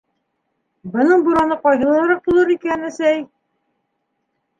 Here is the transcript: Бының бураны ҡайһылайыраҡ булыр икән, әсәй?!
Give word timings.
Бының 0.93 1.19
бураны 1.27 1.57
ҡайһылайыраҡ 1.65 2.23
булыр 2.29 2.53
икән, 2.55 2.87
әсәй?! 2.89 3.21